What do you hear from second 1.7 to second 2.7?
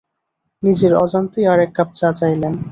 Cup চা চাইলেন।